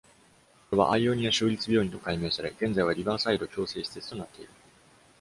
[0.71, 4.51] ここはアイオニア州立病院と改名され、現在はリバーサイド矯正施設となっている。